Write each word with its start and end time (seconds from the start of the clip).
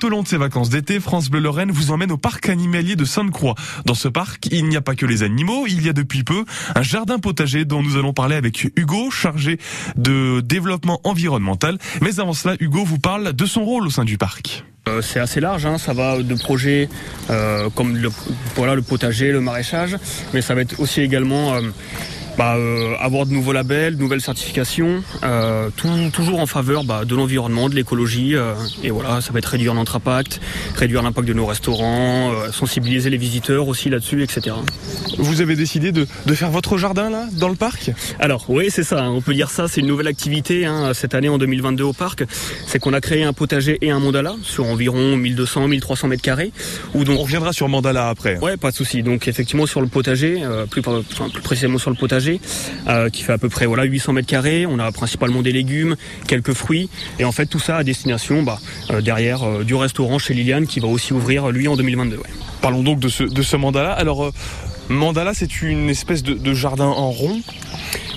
Tout 0.00 0.06
au 0.06 0.10
long 0.10 0.22
de 0.22 0.28
ces 0.28 0.38
vacances 0.38 0.70
d'été, 0.70 0.98
France 0.98 1.28
Bleu 1.28 1.40
Lorraine 1.40 1.70
vous 1.70 1.90
emmène 1.90 2.10
au 2.10 2.16
parc 2.16 2.48
animalier 2.48 2.96
de 2.96 3.04
Sainte-Croix. 3.04 3.54
Dans 3.84 3.94
ce 3.94 4.08
parc, 4.08 4.46
il 4.50 4.64
n'y 4.64 4.76
a 4.78 4.80
pas 4.80 4.94
que 4.94 5.04
les 5.04 5.22
animaux, 5.22 5.66
il 5.68 5.84
y 5.84 5.90
a 5.90 5.92
depuis 5.92 6.24
peu 6.24 6.46
un 6.74 6.80
jardin 6.80 7.18
potager 7.18 7.66
dont 7.66 7.82
nous 7.82 7.98
allons 7.98 8.14
parler 8.14 8.36
avec 8.36 8.64
Hugo, 8.76 9.10
chargé 9.10 9.58
de 9.96 10.40
développement 10.40 11.02
environnemental. 11.04 11.76
Mais 12.00 12.18
avant 12.18 12.32
cela, 12.32 12.56
Hugo 12.60 12.82
vous 12.82 12.98
parle 12.98 13.34
de 13.34 13.44
son 13.44 13.62
rôle 13.62 13.86
au 13.86 13.90
sein 13.90 14.04
du 14.04 14.16
parc. 14.16 14.64
Euh, 14.88 15.02
c'est 15.02 15.20
assez 15.20 15.40
large, 15.40 15.66
hein. 15.66 15.76
ça 15.76 15.92
va 15.92 16.22
de 16.22 16.34
projets 16.34 16.88
euh, 17.28 17.68
comme 17.68 17.98
le, 17.98 18.08
voilà, 18.56 18.74
le 18.74 18.80
potager, 18.80 19.30
le 19.32 19.42
maraîchage, 19.42 19.98
mais 20.32 20.40
ça 20.40 20.54
va 20.54 20.62
être 20.62 20.80
aussi 20.80 21.02
également 21.02 21.52
euh, 21.52 21.60
bah, 22.38 22.54
euh, 22.56 22.94
avoir 23.00 23.26
de 23.26 23.32
nouveaux 23.32 23.52
labels, 23.52 23.96
de 23.96 24.00
nouvelles 24.00 24.20
certifications, 24.20 25.02
euh, 25.24 25.68
tout, 25.76 25.88
toujours 26.12 26.40
en 26.40 26.46
faveur 26.46 26.84
bah, 26.84 27.04
de 27.04 27.14
l'environnement, 27.14 27.68
de 27.68 27.74
l'écologie. 27.74 28.34
euh, 28.34 28.54
et 28.82 28.90
voilà, 28.90 29.20
ça 29.20 29.32
va 29.32 29.38
être 29.40 29.46
réduire 29.46 29.74
notre 29.74 29.96
impact, 29.96 30.40
réduire 30.76 31.02
l'impact 31.02 31.28
de 31.28 31.34
nos 31.34 31.46
restaurants, 31.46 32.32
sensibiliser 32.52 33.10
les 33.10 33.16
visiteurs 33.18 33.68
aussi 33.68 33.90
là-dessus, 33.90 34.22
etc. 34.22 34.56
Vous 35.18 35.40
avez 35.40 35.56
décidé 35.56 35.92
de, 35.92 36.06
de 36.26 36.34
faire 36.34 36.50
votre 36.50 36.78
jardin 36.78 37.10
là, 37.10 37.26
dans 37.32 37.48
le 37.48 37.56
parc? 37.56 37.90
Alors 38.18 38.44
oui, 38.48 38.66
c'est 38.70 38.84
ça, 38.84 39.02
hein, 39.04 39.10
on 39.10 39.20
peut 39.20 39.34
dire 39.34 39.50
ça, 39.50 39.68
c'est 39.68 39.80
une 39.80 39.86
nouvelle 39.86 40.06
activité 40.08 40.66
hein, 40.66 40.92
cette 40.94 41.14
année 41.14 41.28
en 41.28 41.38
2022 41.38 41.84
au 41.84 41.92
parc. 41.92 42.24
C'est 42.66 42.78
qu'on 42.78 42.92
a 42.92 43.00
créé 43.00 43.22
un 43.24 43.32
potager 43.32 43.78
et 43.82 43.90
un 43.90 43.98
mandala 43.98 44.34
sur 44.42 44.66
environ 44.66 45.16
1200-1300 45.18 46.06
mètres 46.08 46.22
carrés. 46.22 46.52
Donc 46.94 47.08
On 47.18 47.22
reviendra 47.22 47.52
sur 47.52 47.68
Mandala 47.68 48.08
après. 48.08 48.38
Ouais, 48.38 48.56
pas 48.56 48.70
de 48.70 48.76
souci. 48.76 49.02
Donc 49.02 49.26
effectivement 49.28 49.66
sur 49.66 49.80
le 49.80 49.86
potager, 49.88 50.42
plus, 50.70 50.82
par- 50.82 50.94
enfin, 51.12 51.28
plus 51.28 51.42
précisément 51.42 51.78
sur 51.78 51.90
le 51.90 51.96
potager, 51.96 52.19
euh, 52.88 53.08
qui 53.08 53.22
fait 53.22 53.32
à 53.32 53.38
peu 53.38 53.48
près 53.48 53.66
voilà 53.66 53.84
800 53.84 54.12
mètres 54.12 54.28
carrés. 54.28 54.66
On 54.66 54.78
a 54.78 54.90
principalement 54.92 55.42
des 55.42 55.52
légumes, 55.52 55.96
quelques 56.26 56.52
fruits, 56.52 56.88
et 57.18 57.24
en 57.24 57.32
fait 57.32 57.46
tout 57.46 57.58
ça 57.58 57.76
à 57.76 57.84
destination 57.84 58.42
bah, 58.42 58.58
euh, 58.90 59.00
derrière 59.00 59.42
euh, 59.44 59.64
du 59.64 59.74
restaurant 59.74 60.18
chez 60.18 60.34
Liliane 60.34 60.66
qui 60.66 60.80
va 60.80 60.88
aussi 60.88 61.12
ouvrir 61.12 61.50
lui 61.50 61.68
en 61.68 61.76
2022. 61.76 62.16
ouais. 62.16 62.22
Parlons 62.62 62.82
donc 62.82 63.00
de 63.00 63.08
ce, 63.08 63.24
de 63.24 63.42
ce 63.42 63.56
mandala. 63.56 63.92
Alors, 63.92 64.32
mandala, 64.88 65.32
c'est 65.34 65.62
une 65.62 65.88
espèce 65.88 66.22
de, 66.22 66.34
de 66.34 66.54
jardin 66.54 66.86
en 66.86 67.10
rond? 67.10 67.40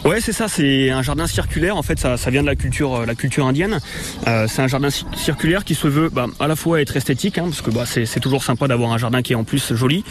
Ouais, 0.04 0.20
c'est 0.20 0.34
ça. 0.34 0.50
C'est 0.50 0.90
un 0.90 1.02
jardin 1.02 1.28
circulaire. 1.28 1.78
En 1.78 1.82
fait, 1.82 1.98
ça, 1.98 2.18
ça 2.18 2.30
vient 2.30 2.42
de 2.42 2.48
la 2.48 2.58
culture, 2.58 3.06
la 3.06 3.16
culture 3.16 3.46
indienne. 3.48 3.80
Euh, 4.28 4.48
c'est 4.50 4.62
un 4.62 4.68
jardin 4.68 4.90
ci- 4.90 5.06
circulaire 5.16 5.64
qui 5.64 5.76
se 5.76 5.88
veut 5.88 6.10
bah, 6.10 6.26
à 6.42 6.48
la 6.50 6.58
fois 6.58 6.82
être 6.82 6.98
esthétique, 6.98 7.38
hein, 7.38 7.44
parce 7.46 7.62
que 7.62 7.72
bah, 7.72 7.86
c'est 7.86 8.06
c'est 8.06 8.20
toujours 8.20 8.44
sympa 8.44 8.68
d'avoir 8.68 8.92
un 8.92 8.98
jardin 8.98 9.22
qui 9.22 9.32
est 9.32 9.38
en 9.38 9.46
plus 9.46 9.74
joli. 9.74 10.04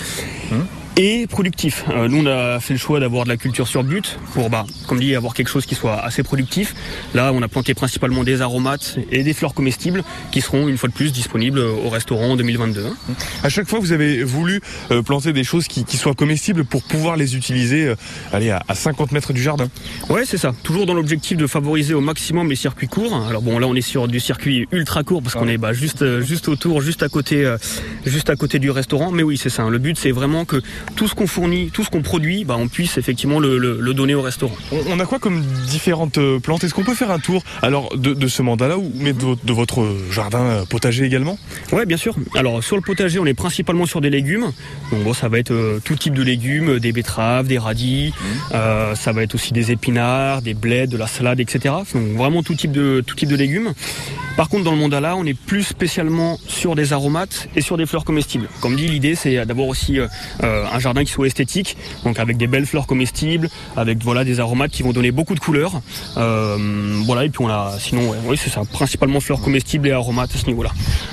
Et 0.99 1.27
productif. 1.27 1.85
Euh, 1.89 2.07
nous, 2.07 2.19
on 2.23 2.27
a 2.27 2.61
fait 2.61 2.75
le 2.75 2.79
choix 2.79 3.01
d'avoir 3.01 3.25
de 3.25 3.31
la 3.31 3.39
culture 3.39 3.67
sur 3.67 3.83
but 3.83 4.19
pour, 4.35 4.51
bah, 4.51 4.67
comme 4.87 5.01
dit, 5.01 5.17
avoir 5.17 5.33
quelque 5.33 5.49
chose 5.49 5.65
qui 5.65 5.75
soit 5.75 5.99
assez 5.99 6.23
productif. 6.23 6.75
Là, 7.15 7.33
on 7.33 7.41
a 7.41 7.49
planté 7.49 7.73
principalement 7.73 8.25
des 8.25 8.43
aromates 8.43 8.99
et 9.11 9.23
des 9.23 9.33
fleurs 9.33 9.55
comestibles 9.55 10.05
qui 10.33 10.43
seront 10.43 10.69
une 10.69 10.77
fois 10.77 10.91
de 10.91 10.95
plus 10.95 11.11
disponibles 11.11 11.61
au 11.61 11.89
restaurant 11.89 12.33
en 12.33 12.37
2022. 12.37 12.85
hein. 12.85 13.15
À 13.43 13.49
chaque 13.49 13.69
fois, 13.69 13.79
vous 13.79 13.93
avez 13.93 14.23
voulu 14.23 14.61
euh, 14.91 15.01
planter 15.03 15.33
des 15.33 15.45
choses 15.45 15.67
qui, 15.67 15.87
qui 15.87 15.97
soient 15.97 16.13
comestibles 16.15 16.65
pour 16.67 16.83
pouvoir 16.83 17.17
les 17.17 17.37
utiliser 17.37 17.87
euh, 17.87 17.95
allez, 18.31 18.51
à, 18.51 18.63
à 18.69 18.75
50 18.75 19.13
mètres 19.13 19.33
du 19.33 19.43
jardin. 19.43 19.69
Ouais, 20.11 20.25
c'est 20.27 20.37
ça. 20.39 20.53
Toujours 20.63 20.85
dans 20.85 20.95
l'objectif 20.95 21.39
de 21.39 21.47
favoriser 21.47 21.95
au 21.95 22.03
maximum 22.03 22.51
les 22.51 22.57
circuits 22.57 22.89
courts. 22.89 23.17
Alors 23.27 23.41
bon, 23.41 23.59
là, 23.59 23.67
on 23.67 23.75
est 23.75 23.81
sur 23.81 24.09
du 24.09 24.21
circuit 24.21 24.69
ultra 24.73 25.05
court 25.05 25.23
parce 25.23 25.37
qu'on 25.37 25.49
est 25.49 25.57
bah, 25.59 25.73
juste, 25.73 26.03
euh, 26.03 26.21
juste 26.21 26.49
autour, 26.49 26.83
juste 26.83 27.03
à 27.03 27.09
côté, 27.09 27.47
euh, 27.47 27.57
juste 28.05 28.29
à 28.29 28.37
côté 28.37 28.59
du 28.59 28.71
restaurant. 28.71 29.11
Mais 29.11 29.23
oui, 29.23 29.39
c'est 29.39 29.49
ça. 29.49 29.67
Le 29.71 29.79
but, 29.79 29.97
c'est 29.99 30.11
vraiment 30.11 30.45
que 30.45 30.61
tout 30.97 31.09
ce 31.09 31.15
qu'on 31.15 31.27
fournit, 31.27 31.71
tout 31.71 31.85
ce 31.85 31.91
qu'on 31.91 32.03
produit, 32.03 32.45
bah, 32.45 32.57
on 32.59 32.69
puisse 32.69 32.99
effectivement 32.99 33.39
le, 33.41 33.59
le- 33.59 33.79
le 33.81 33.95
donner 33.95 34.15
au 34.15 34.23
restaurant. 34.23 34.55
On, 34.73 34.79
on 34.91 35.01
a 35.01 35.07
quoi 35.07 35.19
comme 35.19 35.43
différentes 35.69 36.19
euh, 36.19 36.39
plantes? 36.39 36.65
Est-ce 36.65 36.75
qu'on 36.75 36.85
peut 36.85 36.95
faire 36.95 37.11
un 37.11 37.19
tour 37.19 37.43
alors 37.63 37.97
de, 37.97 38.15
de 38.15 38.29
ce 38.29 38.43
mandala 38.43 38.79
ou 38.79 38.93
mais 38.97 39.13
de, 39.13 39.21
votre- 39.23 39.45
de 39.45 39.53
votre 39.53 39.89
jardin 40.11 40.41
euh, 40.41 40.65
potager 40.65 41.05
également? 41.05 41.39
Ouais, 41.73 41.87
bien 41.87 41.97
sûr. 41.97 42.15
Alors 42.35 42.63
sur 42.63 42.77
le 42.77 42.83
potager, 42.83 43.19
on 43.19 43.27
est 43.27 43.35
principalement 43.35 43.87
sur 43.87 44.01
des 44.01 44.11
légumes. 44.11 44.53
Donc 44.91 45.03
bon, 45.05 45.13
ça 45.15 45.29
va 45.29 45.39
être 45.39 45.51
euh, 45.53 45.81
tout 45.85 45.97
type 45.97 46.15
de 46.15 46.23
légumes, 46.23 46.79
des 46.79 46.93
betteraves, 46.93 47.47
des 47.47 47.59
radis. 47.59 48.13
Euh, 48.55 48.95
ça 48.95 49.13
va 49.13 49.23
être 49.23 49.35
aussi 49.35 49.53
des 49.53 49.73
épinards, 49.73 50.43
des 50.43 50.55
bleds, 50.55 50.87
de 50.89 50.97
la 50.97 51.07
salade, 51.07 51.41
etc. 51.41 51.75
Donc 51.95 52.17
vraiment 52.17 52.43
tout 52.43 52.55
type 52.55 52.73
de 52.73 53.03
tout 53.07 53.15
type 53.17 53.29
de 53.29 53.37
légumes. 53.37 53.73
Par 54.37 54.49
contre, 54.49 54.65
dans 54.65 54.73
le 54.73 54.79
mandala, 54.79 55.15
on 55.17 55.25
est 55.25 55.35
plus 55.35 55.63
spécialement 55.63 56.39
sur 56.49 56.75
des 56.75 56.93
aromates 56.93 57.49
et 57.55 57.61
sur 57.61 57.77
des 57.77 57.87
fleurs 57.87 58.05
comestibles. 58.05 58.49
Comme 58.61 58.77
dit, 58.77 58.89
l'idée 58.89 59.15
c'est 59.15 59.45
d'avoir 59.45 59.69
aussi 59.69 59.99
euh, 59.99 60.07
euh, 60.43 60.65
un 60.73 60.79
jardin 60.79 61.05
qui 61.05 61.13
soit 61.13 61.27
esthétique, 61.27 61.77
donc 62.05 62.19
avec 62.19 62.37
des 62.37 62.47
belles 62.47 62.67
fleurs 62.67 62.87
comestibles, 62.87 63.49
avec 63.77 64.03
voilà 64.03 64.25
des 64.25 64.41
aromates 64.41 64.71
qui 64.71 64.83
vont 64.83 64.93
donner 64.93 65.13
beaucoup 65.13 65.35
de 65.35 65.41
couleurs. 65.41 65.83
Euh, 66.17 66.57
voilà, 67.05 67.25
et 67.25 67.29
puis 67.29 67.45
on 67.45 67.49
a, 67.49 67.77
sinon, 67.79 68.09
ouais, 68.09 68.19
oui, 68.25 68.37
c'est 68.43 68.51
ça, 68.51 68.63
principalement 68.65 69.21
fleurs 69.21 69.41
comestibles 69.41 69.89
et 69.89 69.93
aromates 69.93 70.35
à 70.35 70.39
ce 70.39 70.47
niveau-là. 70.47 70.71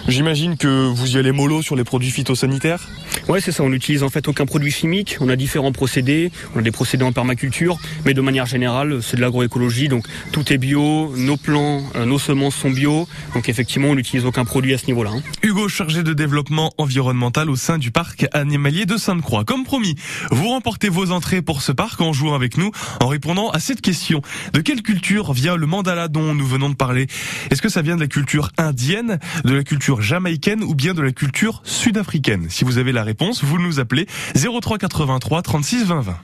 J'imagine 0.07 0.55
que 0.55 0.87
vous 0.87 1.15
y 1.15 1.19
allez 1.19 1.31
mollo 1.31 1.61
sur 1.61 1.75
les 1.75 1.83
produits 1.83 2.11
phytosanitaires? 2.11 2.87
Ouais, 3.27 3.41
c'est 3.41 3.51
ça. 3.51 3.63
On 3.63 3.69
n'utilise 3.69 4.03
en 4.03 4.09
fait 4.09 4.27
aucun 4.27 4.45
produit 4.45 4.71
chimique. 4.71 5.17
On 5.19 5.29
a 5.29 5.35
différents 5.35 5.71
procédés. 5.71 6.31
On 6.55 6.59
a 6.59 6.61
des 6.61 6.71
procédés 6.71 7.03
en 7.03 7.11
permaculture, 7.11 7.77
mais 8.05 8.13
de 8.13 8.21
manière 8.21 8.45
générale, 8.45 9.01
c'est 9.03 9.17
de 9.17 9.21
l'agroécologie. 9.21 9.87
Donc 9.87 10.05
tout 10.31 10.51
est 10.53 10.57
bio. 10.57 11.13
Nos 11.15 11.37
plants, 11.37 11.83
nos 12.05 12.17
semences 12.17 12.55
sont 12.55 12.71
bio. 12.71 13.07
Donc 13.33 13.49
effectivement, 13.49 13.89
on 13.89 13.95
n'utilise 13.95 14.25
aucun 14.25 14.45
produit 14.45 14.73
à 14.73 14.77
ce 14.77 14.85
niveau-là. 14.87 15.11
hein. 15.11 15.21
Hugo, 15.43 15.67
chargé 15.69 16.03
de 16.03 16.13
développement 16.13 16.71
environnemental 16.77 17.49
au 17.49 17.55
sein 17.55 17.77
du 17.77 17.91
parc 17.91 18.27
animalier 18.33 18.85
de 18.85 18.97
Sainte-Croix. 18.97 19.43
Comme 19.45 19.63
promis, 19.63 19.95
vous 20.31 20.49
remportez 20.49 20.89
vos 20.89 21.11
entrées 21.11 21.41
pour 21.41 21.61
ce 21.61 21.71
parc 21.71 22.01
en 22.01 22.13
jouant 22.13 22.35
avec 22.35 22.57
nous, 22.57 22.71
en 23.01 23.07
répondant 23.07 23.49
à 23.49 23.59
cette 23.59 23.81
question. 23.81 24.21
De 24.53 24.61
quelle 24.61 24.81
culture 24.81 25.33
vient 25.33 25.55
le 25.55 25.65
mandala 25.65 26.07
dont 26.07 26.33
nous 26.33 26.45
venons 26.47 26.69
de 26.69 26.75
parler? 26.75 27.07
Est-ce 27.51 27.61
que 27.61 27.69
ça 27.69 27.81
vient 27.81 27.95
de 27.95 28.01
la 28.01 28.07
culture 28.07 28.49
indienne, 28.57 29.19
de 29.45 29.53
la 29.53 29.63
culture 29.63 30.01
jamaïcaine 30.01 30.63
ou 30.63 30.75
bien 30.75 30.93
de 30.93 31.01
la 31.01 31.11
culture 31.11 31.61
sud-africaine? 31.63 32.47
Si 32.49 32.63
vous 32.63 32.77
avez 32.77 32.91
la 32.91 33.03
réponse, 33.03 33.43
vous 33.43 33.59
nous 33.59 33.79
appelez 33.79 34.07
03 34.35 34.77
83 34.77 35.41
36 35.41 35.85
20 35.85 36.01
20. 36.01 36.17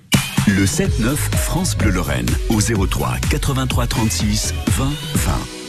Le 0.48 0.66
7-9 0.66 1.16
France 1.16 1.76
Bleu 1.76 1.90
Lorraine 1.92 2.30
au 2.50 2.62
03 2.62 3.18
83 3.30 3.88
36 3.88 4.54
20 4.78 4.86
20. 5.16 5.55